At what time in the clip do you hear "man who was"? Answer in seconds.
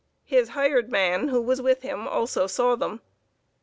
0.89-1.61